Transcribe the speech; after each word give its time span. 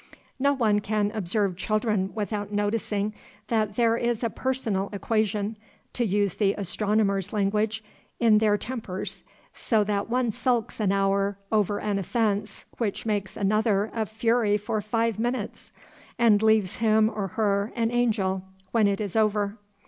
No 0.39 0.53
one 0.53 0.79
can 0.79 1.11
observe 1.11 1.55
children 1.55 2.11
without 2.15 2.51
noticing 2.51 3.13
that 3.49 3.75
there 3.75 3.95
is 3.95 4.23
a 4.23 4.31
personal 4.31 4.89
equation, 4.93 5.57
to 5.93 6.03
use 6.03 6.33
the 6.33 6.53
astronomer's 6.55 7.31
language, 7.33 7.83
in 8.19 8.39
their 8.39 8.57
tempers, 8.57 9.23
so 9.53 9.83
that 9.83 10.09
one 10.09 10.31
sulks 10.31 10.79
an 10.79 10.91
hour 10.91 11.37
over 11.51 11.79
an 11.79 11.99
offence 11.99 12.65
which 12.79 13.05
makes 13.05 13.37
another 13.37 13.91
a 13.93 14.07
fury 14.07 14.57
for 14.57 14.81
five 14.81 15.19
minutes, 15.19 15.71
and 16.17 16.41
leaves 16.41 16.77
him 16.77 17.07
or 17.13 17.27
her 17.37 17.71
an 17.75 17.91
angel 17.91 18.41
when 18.71 18.87
it 18.87 18.99
is 18.99 19.15
over. 19.15 19.55